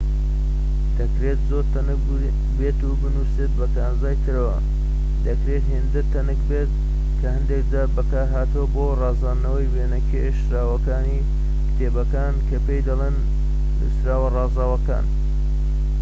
دەکرێت 0.99 1.39
زۆر 1.49 1.65
تەنک 1.73 2.01
بێت 2.57 2.79
و 2.89 2.91
بنوسێت 3.01 3.51
بە 3.59 3.67
کانزای 3.75 4.21
ترەوە 4.25 4.57
دەکرێت 5.25 5.65
هێندە 5.71 6.01
تەنک 6.13 6.39
بێت 6.49 6.71
کە 7.19 7.27
هەندێك 7.35 7.63
جار 7.71 7.87
بەکار 7.97 8.27
هاتووە 8.35 8.67
بۆ 8.73 8.85
ڕازاندنەوەی 9.01 9.71
وێنە 9.73 9.99
کێشراوەکانی 10.11 11.25
کتێبەکان 11.67 12.33
کە 12.47 12.57
پێی 12.65 12.85
دەڵێن 12.87 13.15
نوسراوە 13.79 14.27
ڕازاوەکان 14.35 15.05